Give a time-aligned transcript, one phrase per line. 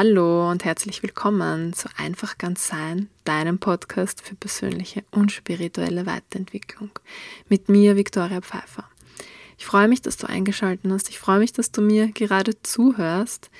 [0.00, 6.90] Hallo und herzlich willkommen zu Einfach ganz sein, deinem Podcast für persönliche und spirituelle Weiterentwicklung.
[7.48, 8.84] Mit mir, Viktoria Pfeiffer.
[9.58, 11.08] Ich freue mich, dass du eingeschaltet hast.
[11.08, 13.50] Ich freue mich, dass du mir gerade zuhörst.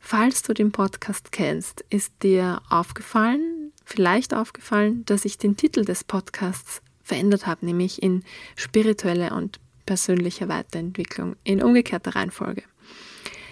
[0.00, 6.04] Falls du den Podcast kennst, ist dir aufgefallen, vielleicht aufgefallen, dass ich den Titel des
[6.04, 8.24] Podcasts verändert habe, nämlich in
[8.56, 12.62] spirituelle und persönliche Weiterentwicklung in umgekehrter Reihenfolge.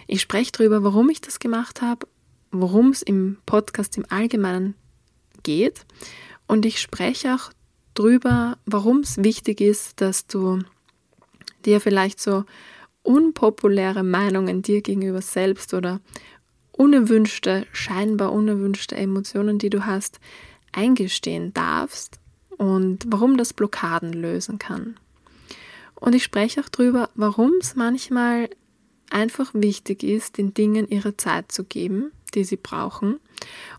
[0.07, 2.07] Ich spreche darüber, warum ich das gemacht habe
[2.51, 4.75] worum es im Podcast im Allgemeinen
[5.43, 5.86] geht.
[6.46, 7.53] Und ich spreche auch
[7.95, 10.61] darüber, warum es wichtig ist, dass du
[11.64, 12.44] dir vielleicht so
[13.03, 16.00] unpopuläre Meinungen dir gegenüber selbst oder
[16.72, 20.21] unerwünschte, scheinbar unerwünschte Emotionen, die du hast,
[20.72, 22.19] eingestehen darfst
[22.57, 24.96] und warum das Blockaden lösen kann.
[25.94, 28.49] Und ich spreche auch darüber, warum es manchmal
[29.11, 33.20] einfach wichtig ist, den Dingen ihre Zeit zu geben die sie brauchen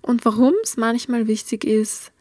[0.01, 2.12] und warum es manchmal wichtig ist,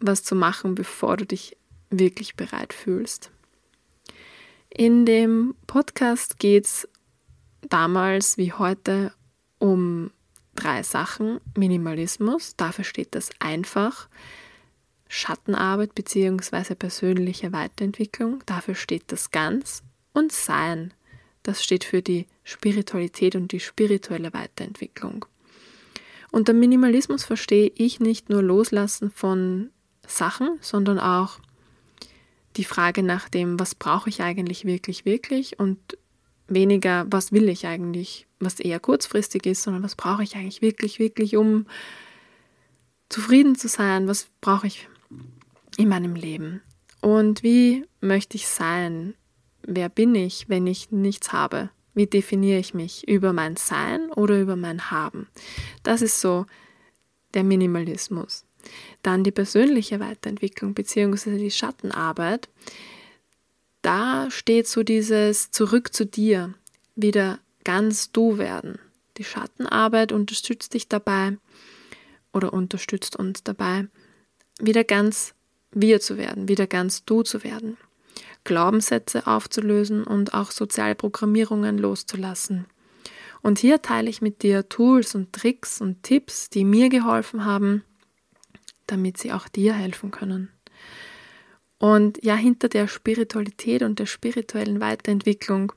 [0.00, 1.56] was zu machen, bevor du dich
[1.90, 3.30] wirklich bereit fühlst.
[4.70, 6.88] In dem Podcast geht es
[7.62, 9.12] damals wie heute
[9.58, 10.10] um
[10.54, 11.40] drei Sachen.
[11.56, 14.08] Minimalismus, dafür steht das einfach.
[15.08, 16.74] Schattenarbeit bzw.
[16.74, 19.82] persönliche Weiterentwicklung, dafür steht das ganz.
[20.12, 20.92] Und Sein,
[21.48, 25.24] das steht für die Spiritualität und die spirituelle Weiterentwicklung.
[26.30, 29.70] Unter Minimalismus verstehe ich nicht nur Loslassen von
[30.06, 31.38] Sachen, sondern auch
[32.58, 35.58] die Frage nach dem, was brauche ich eigentlich wirklich, wirklich?
[35.58, 35.78] Und
[36.48, 40.98] weniger, was will ich eigentlich, was eher kurzfristig ist, sondern was brauche ich eigentlich wirklich,
[40.98, 41.64] wirklich, um
[43.08, 44.86] zufrieden zu sein, was brauche ich
[45.78, 46.60] in meinem Leben?
[47.00, 49.14] Und wie möchte ich sein,
[49.68, 53.06] wer bin ich, wenn ich nichts habe, wie definiere ich mich?
[53.06, 55.28] Über mein Sein oder über mein Haben?
[55.82, 56.46] Das ist so
[57.34, 58.44] der Minimalismus.
[59.02, 61.38] Dann die persönliche Weiterentwicklung bzw.
[61.38, 62.48] die Schattenarbeit.
[63.82, 66.54] Da steht so dieses Zurück zu dir,
[66.96, 68.78] wieder ganz du werden.
[69.16, 71.36] Die Schattenarbeit unterstützt dich dabei
[72.32, 73.88] oder unterstützt uns dabei,
[74.60, 75.34] wieder ganz
[75.72, 77.76] wir zu werden, wieder ganz du zu werden.
[78.48, 82.66] Glaubenssätze aufzulösen und auch soziale Programmierungen loszulassen.
[83.42, 87.84] Und hier teile ich mit dir Tools und Tricks und Tipps, die mir geholfen haben,
[88.86, 90.48] damit sie auch dir helfen können.
[91.78, 95.72] Und ja, hinter der Spiritualität und der spirituellen Weiterentwicklung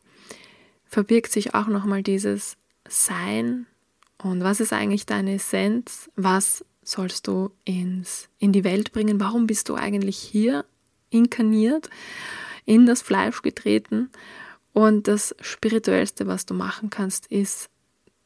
[0.86, 2.58] verbirgt sich auch nochmal dieses
[2.88, 3.68] Sein
[4.24, 6.10] und was ist eigentlich deine Essenz?
[6.16, 9.20] Was sollst du ins, in die Welt bringen?
[9.20, 10.66] Warum bist du eigentlich hier
[11.10, 11.90] inkarniert?
[12.66, 14.10] In das Fleisch getreten.
[14.74, 17.70] Und das Spirituellste, was du machen kannst, ist,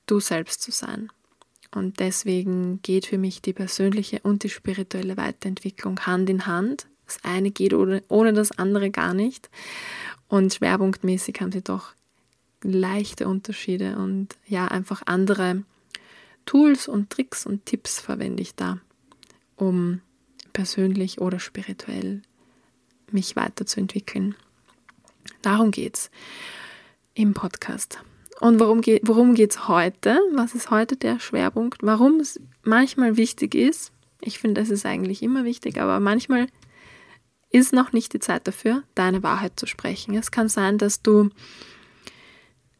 [0.05, 1.11] du selbst zu sein.
[1.73, 6.87] Und deswegen geht für mich die persönliche und die spirituelle Weiterentwicklung Hand in Hand.
[7.05, 9.49] Das eine geht ohne, ohne das andere gar nicht.
[10.27, 11.93] Und schwerpunktmäßig haben sie doch
[12.63, 15.63] leichte Unterschiede und ja, einfach andere
[16.45, 18.79] Tools und Tricks und Tipps verwende ich da,
[19.55, 20.01] um
[20.53, 22.21] persönlich oder spirituell
[23.11, 24.35] mich weiterzuentwickeln.
[25.41, 26.11] Darum geht es
[27.13, 27.99] im Podcast.
[28.39, 30.19] Und worum geht worum geht's heute?
[30.33, 31.81] Was ist heute der Schwerpunkt?
[31.81, 33.91] Warum es manchmal wichtig ist?
[34.21, 36.47] Ich finde, es ist eigentlich immer wichtig, aber manchmal
[37.49, 40.15] ist noch nicht die Zeit dafür, deine Wahrheit zu sprechen.
[40.15, 41.29] Es kann sein, dass du,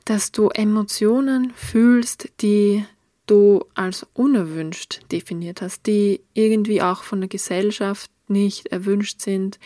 [0.04, 2.84] dass du Emotionen fühlst, die
[3.28, 9.60] du als unerwünscht definiert hast, die irgendwie auch von der Gesellschaft nicht erwünscht sind,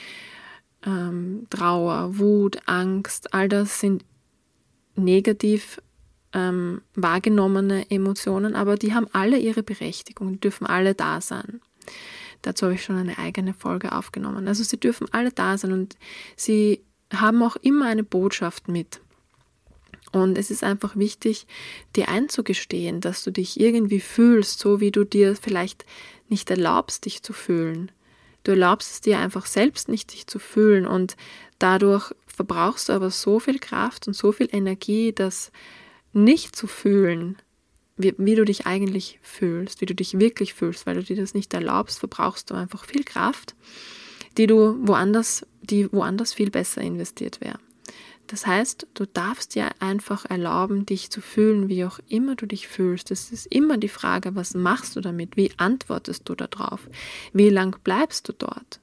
[0.86, 4.06] ähm, Trauer, Wut, Angst, all das sind
[4.96, 5.82] negativ
[6.34, 11.62] ähm, wahrgenommene Emotionen, aber die haben alle ihre Berechtigung, die dürfen alle da sein.
[12.42, 14.48] Dazu habe ich schon eine eigene Folge aufgenommen.
[14.48, 15.98] Also sie dürfen alle da sein und
[16.36, 16.82] sie
[17.14, 19.02] haben auch immer eine Botschaft mit.
[20.12, 21.46] Und es ist einfach wichtig,
[21.96, 25.86] dir einzugestehen, dass du dich irgendwie fühlst, so wie du dir vielleicht
[26.30, 27.92] nicht erlaubst, dich zu fühlen.
[28.44, 31.16] Du erlaubst es dir einfach selbst nicht, dich zu fühlen und
[31.60, 35.52] dadurch verbrauchst du aber so viel Kraft und so viel Energie, das
[36.14, 37.38] nicht zu fühlen,
[37.98, 41.34] wie, wie, du dich eigentlich fühlst, wie du dich wirklich fühlst, weil du dir das
[41.34, 43.56] nicht erlaubst, verbrauchst du einfach viel Kraft,
[44.38, 47.60] die du woanders, die woanders viel besser investiert wäre.
[48.30, 52.68] Das heißt, du darfst dir einfach erlauben, dich zu fühlen, wie auch immer du dich
[52.68, 53.10] fühlst.
[53.10, 55.36] Es ist immer die Frage, was machst du damit?
[55.36, 56.88] Wie antwortest du darauf?
[57.34, 58.82] Wie lang bleibst du dort?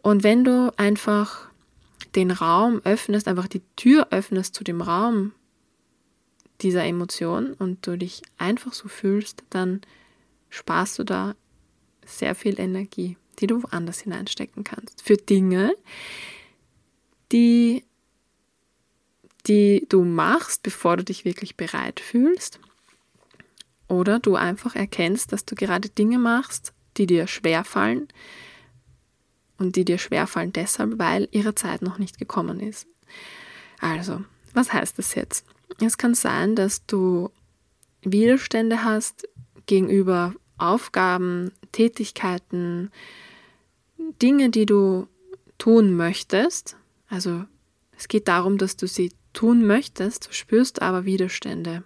[0.00, 1.48] Und wenn du einfach
[2.14, 5.32] den Raum öffnest, einfach die Tür öffnest zu dem Raum
[6.60, 9.80] dieser Emotion und du dich einfach so fühlst, dann
[10.50, 11.34] sparst du da
[12.06, 15.02] sehr viel Energie, die du woanders hineinstecken kannst.
[15.02, 15.74] Für Dinge,
[17.32, 17.84] die,
[19.46, 22.60] die du machst, bevor du dich wirklich bereit fühlst.
[23.88, 28.08] Oder du einfach erkennst, dass du gerade Dinge machst, die dir schwerfallen
[29.58, 32.86] und die dir schwerfallen deshalb, weil ihre Zeit noch nicht gekommen ist.
[33.80, 34.22] Also,
[34.54, 35.44] was heißt das jetzt?
[35.80, 37.30] Es kann sein, dass du
[38.02, 39.28] Widerstände hast
[39.66, 42.90] gegenüber Aufgaben, Tätigkeiten,
[44.20, 45.08] Dinge, die du
[45.58, 46.76] tun möchtest.
[47.12, 47.44] Also
[47.94, 51.84] es geht darum, dass du sie tun möchtest, spürst aber Widerstände.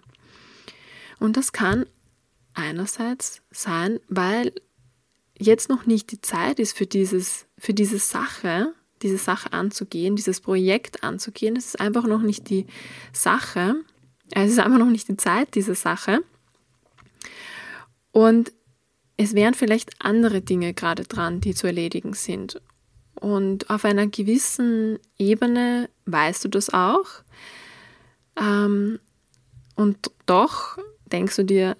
[1.19, 1.85] Und das kann
[2.53, 4.53] einerseits sein, weil
[5.37, 10.39] jetzt noch nicht die Zeit ist für, dieses, für diese Sache, diese Sache anzugehen, dieses
[10.39, 11.57] Projekt anzugehen.
[11.57, 12.65] Es ist einfach noch nicht die
[13.11, 13.75] Sache.
[14.31, 16.23] Es ist einfach noch nicht die Zeit, diese Sache.
[18.13, 18.53] Und
[19.17, 22.61] es wären vielleicht andere Dinge gerade dran, die zu erledigen sind.
[23.19, 27.05] Und auf einer gewissen Ebene weißt du das auch.
[28.39, 28.99] Ähm,
[29.75, 30.77] und doch
[31.11, 31.77] denkst du dir,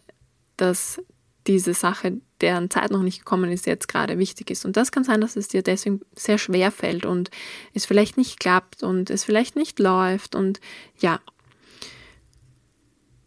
[0.57, 1.01] dass
[1.45, 4.65] diese Sache, deren Zeit noch nicht gekommen ist, jetzt gerade wichtig ist.
[4.65, 7.29] Und das kann sein, dass es dir deswegen sehr schwer fällt und
[7.73, 10.35] es vielleicht nicht klappt und es vielleicht nicht läuft.
[10.35, 10.59] Und
[10.99, 11.19] ja,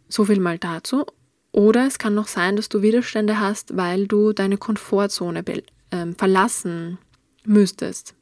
[0.08, 1.06] so viel mal dazu.
[1.52, 5.42] Oder es kann noch sein, dass du Widerstände hast, weil du deine Komfortzone
[5.90, 6.98] äh, verlassen
[7.50, 8.14] müsstest.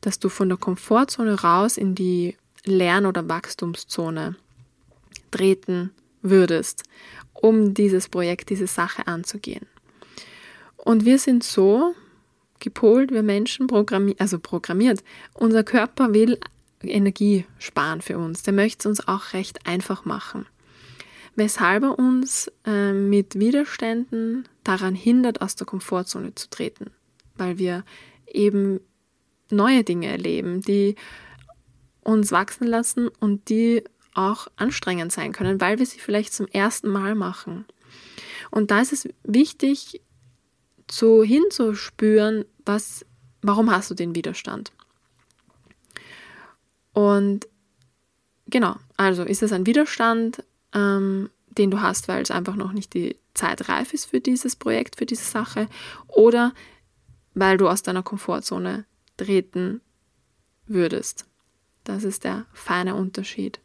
[0.00, 4.36] Dass du von der Komfortzone raus in die Lern- oder Wachstumszone
[5.30, 5.90] treten
[6.22, 6.84] würdest,
[7.32, 9.66] um dieses Projekt, diese Sache anzugehen.
[10.76, 11.94] Und wir sind so
[12.60, 15.02] gepolt, wir Menschen programmiert, also programmiert.
[15.34, 16.38] Unser Körper will
[16.82, 18.42] Energie sparen für uns.
[18.42, 20.46] Der möchte es uns auch recht einfach machen
[21.34, 26.90] weshalb er uns äh, mit Widerständen daran hindert, aus der Komfortzone zu treten,
[27.36, 27.84] weil wir
[28.26, 28.80] eben
[29.50, 30.96] neue Dinge erleben, die
[32.02, 33.84] uns wachsen lassen und die
[34.14, 37.64] auch anstrengend sein können, weil wir sie vielleicht zum ersten Mal machen.
[38.50, 40.02] Und da ist es wichtig,
[40.88, 43.06] zu hinzuspüren, was,
[43.40, 44.72] warum hast du den Widerstand?
[46.92, 47.48] Und
[48.46, 52.92] genau, also ist es ein Widerstand, ähm, den du hast, weil es einfach noch nicht
[52.92, 55.68] die Zeit reif ist für dieses Projekt, für diese Sache,
[56.08, 56.52] oder
[57.34, 58.84] weil du aus deiner Komfortzone
[59.16, 59.80] treten
[60.66, 61.26] würdest.
[61.84, 63.60] Das ist der feine Unterschied.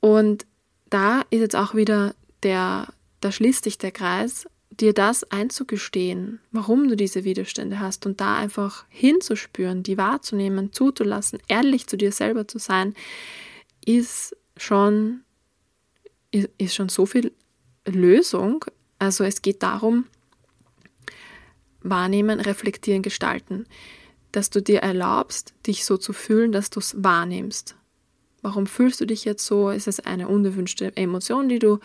[0.00, 0.46] Und
[0.90, 2.88] da ist jetzt auch wieder der,
[3.20, 8.36] da schließt sich der Kreis, dir das einzugestehen, warum du diese Widerstände hast und da
[8.36, 12.94] einfach hinzuspüren, die wahrzunehmen, zuzulassen, ehrlich zu dir selber zu sein,
[13.84, 15.20] ist schon
[16.58, 17.32] ist schon so viel
[17.86, 18.64] Lösung.
[18.98, 20.06] Also es geht darum,
[21.84, 23.66] wahrnehmen, reflektieren, gestalten,
[24.32, 27.76] dass du dir erlaubst, dich so zu fühlen, dass du es wahrnimmst.
[28.42, 29.70] Warum fühlst du dich jetzt so?
[29.70, 31.78] Ist es eine unerwünschte Emotion, die du,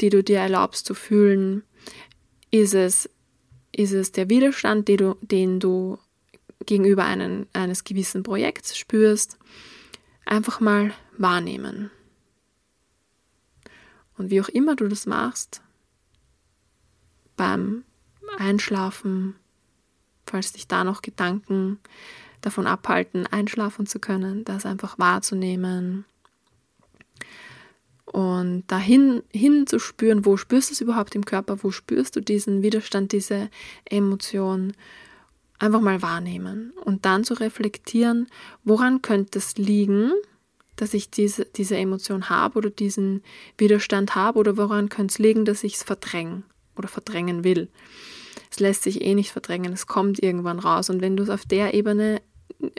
[0.00, 1.62] die du dir erlaubst zu fühlen?
[2.50, 3.08] Ist es,
[3.72, 5.98] ist es der Widerstand, den du, den du
[6.64, 9.38] gegenüber einen, eines gewissen Projekts spürst?
[10.26, 11.90] Einfach mal wahrnehmen.
[14.18, 15.62] Und wie auch immer du das machst,
[17.36, 17.84] beim
[18.38, 19.36] Einschlafen,
[20.26, 21.78] falls dich da noch Gedanken
[22.40, 26.04] davon abhalten, einschlafen zu können, das einfach wahrzunehmen
[28.06, 33.12] und dahin hinzuspüren, wo spürst du es überhaupt im Körper, wo spürst du diesen Widerstand,
[33.12, 33.50] diese
[33.84, 34.72] Emotion,
[35.58, 38.26] einfach mal wahrnehmen und dann zu reflektieren,
[38.64, 40.12] woran könnte es liegen,
[40.76, 43.22] dass ich diese, diese Emotion habe oder diesen
[43.56, 46.42] Widerstand habe oder woran könnte es liegen, dass ich es verdränge
[46.76, 47.68] oder verdrängen will.
[48.56, 50.88] Es lässt sich eh nicht verdrängen, es kommt irgendwann raus.
[50.88, 52.22] Und wenn du es auf der Ebene,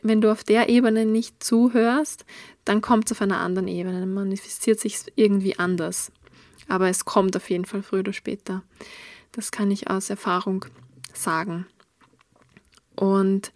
[0.01, 2.25] wenn du auf der Ebene nicht zuhörst,
[2.65, 6.11] dann kommt es auf einer anderen Ebene, dann manifestiert sich irgendwie anders.
[6.67, 8.63] Aber es kommt auf jeden Fall früher oder später.
[9.33, 10.65] Das kann ich aus Erfahrung
[11.13, 11.67] sagen.
[12.95, 13.53] Und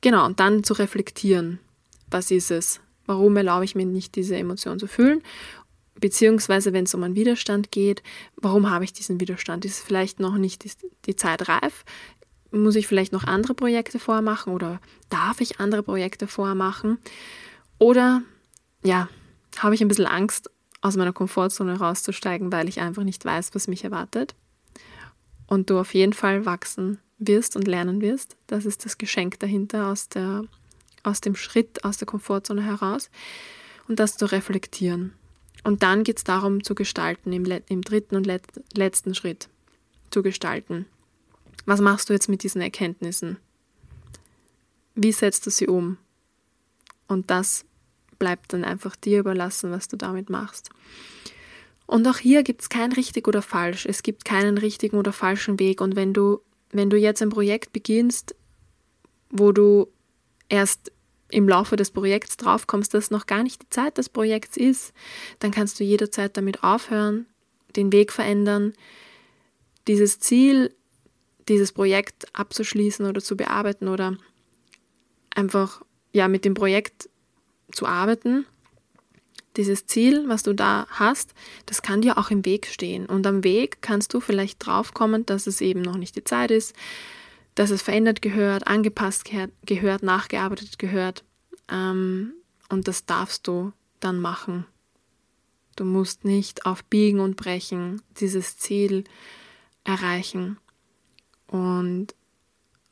[0.00, 1.58] genau, und dann zu reflektieren,
[2.10, 5.22] was ist es, Warum erlaube ich mir nicht, diese Emotion zu fühlen?
[6.00, 8.02] Beziehungsweise, wenn es um einen Widerstand geht,
[8.36, 9.64] warum habe ich diesen Widerstand?
[9.64, 10.64] Ist vielleicht noch nicht
[11.06, 11.84] die Zeit reif?
[12.50, 14.80] Muss ich vielleicht noch andere Projekte vormachen oder
[15.10, 16.98] darf ich andere Projekte vormachen?
[17.78, 18.22] Oder
[18.82, 19.08] ja,
[19.58, 20.50] habe ich ein bisschen Angst,
[20.82, 24.34] aus meiner Komfortzone rauszusteigen, weil ich einfach nicht weiß, was mich erwartet?
[25.46, 28.36] Und du auf jeden Fall wachsen wirst und lernen wirst.
[28.48, 30.44] Das ist das Geschenk dahinter aus der
[31.04, 33.10] aus dem Schritt aus der Komfortzone heraus
[33.88, 35.14] und das zu reflektieren
[35.64, 38.42] Und dann geht es darum zu gestalten, im, im dritten und let
[38.74, 39.48] letzten Schritt
[40.10, 40.86] zu gestalten.
[41.66, 43.38] Was machst du jetzt mit diesen Erkenntnissen?
[44.94, 45.98] Wie setzt du sie um?
[47.06, 47.64] Und das
[48.18, 50.70] bleibt dann einfach dir überlassen, was du damit machst.
[51.86, 53.86] Und auch hier gibt es kein richtig oder falsch.
[53.86, 55.80] Es gibt keinen richtigen oder falschen Weg.
[55.80, 56.40] Und wenn du,
[56.70, 58.34] wenn du jetzt ein Projekt beginnst,
[59.30, 59.88] wo du
[60.48, 60.92] erst
[61.32, 64.92] im Laufe des Projekts draufkommst, dass noch gar nicht die Zeit des Projekts ist,
[65.38, 67.26] dann kannst du jederzeit damit aufhören,
[67.74, 68.74] den Weg verändern,
[69.88, 70.74] dieses Ziel,
[71.48, 74.16] dieses Projekt abzuschließen oder zu bearbeiten oder
[75.34, 77.08] einfach ja mit dem Projekt
[77.72, 78.46] zu arbeiten.
[79.56, 81.34] Dieses Ziel, was du da hast,
[81.66, 83.06] das kann dir auch im Weg stehen.
[83.06, 86.74] Und am Weg kannst du vielleicht draufkommen, dass es eben noch nicht die Zeit ist,
[87.54, 89.24] dass es verändert gehört, angepasst
[89.66, 91.24] gehört, nachgearbeitet gehört.
[91.68, 92.32] Ähm,
[92.68, 94.66] und das darfst du dann machen.
[95.76, 99.04] Du musst nicht auf Biegen und Brechen dieses Ziel
[99.84, 100.58] erreichen.
[101.46, 102.14] Und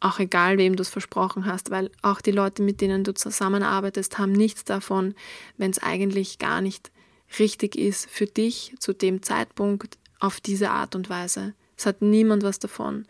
[0.00, 4.18] auch egal, wem du es versprochen hast, weil auch die Leute, mit denen du zusammenarbeitest,
[4.18, 5.14] haben nichts davon,
[5.58, 6.90] wenn es eigentlich gar nicht
[7.38, 11.54] richtig ist für dich zu dem Zeitpunkt auf diese Art und Weise.
[11.76, 13.06] Es hat niemand was davon.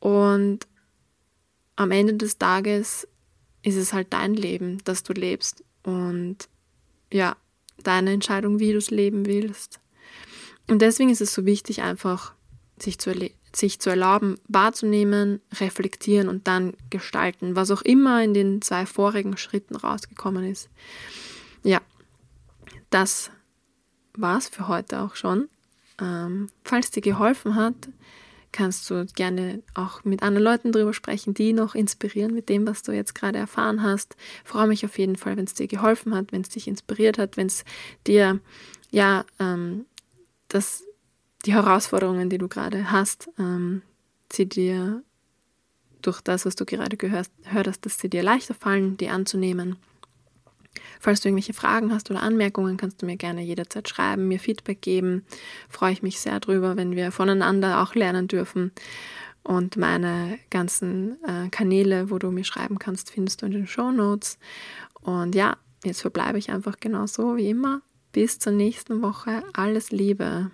[0.00, 0.66] Und
[1.76, 3.06] am Ende des Tages
[3.62, 5.64] ist es halt dein Leben, das du lebst.
[5.82, 6.48] Und
[7.12, 7.36] ja,
[7.82, 9.80] deine Entscheidung, wie du es leben willst.
[10.68, 12.34] Und deswegen ist es so wichtig, einfach
[12.78, 13.12] sich zu,
[13.52, 19.36] sich zu erlauben, wahrzunehmen, reflektieren und dann gestalten, was auch immer in den zwei vorigen
[19.36, 20.68] Schritten rausgekommen ist.
[21.62, 21.80] Ja,
[22.90, 23.30] das
[24.14, 25.48] war's für heute auch schon.
[26.00, 27.74] Ähm, falls dir geholfen hat,
[28.52, 32.82] kannst du gerne auch mit anderen Leuten darüber sprechen, die noch inspirieren mit dem, was
[32.82, 34.16] du jetzt gerade erfahren hast.
[34.44, 37.18] Ich freue mich auf jeden Fall, wenn es dir geholfen hat, wenn es dich inspiriert
[37.18, 37.64] hat, wenn es
[38.06, 38.40] dir
[38.90, 39.86] ja ähm,
[40.48, 40.84] das,
[41.46, 43.82] die Herausforderungen, die du gerade hast, ähm,
[44.32, 45.02] sie dir
[46.02, 49.76] durch das, was du gerade gehört, hast, dass sie dir leichter fallen, die anzunehmen.
[50.98, 54.82] Falls du irgendwelche Fragen hast oder Anmerkungen, kannst du mir gerne jederzeit schreiben, mir Feedback
[54.82, 55.24] geben.
[55.68, 58.72] Freue ich mich sehr drüber, wenn wir voneinander auch lernen dürfen.
[59.42, 63.90] Und meine ganzen äh, Kanäle, wo du mir schreiben kannst, findest du in den Show
[63.90, 64.38] Notes.
[65.00, 67.80] Und ja, jetzt verbleibe ich einfach genauso wie immer.
[68.12, 69.42] Bis zur nächsten Woche.
[69.54, 70.50] Alles Liebe.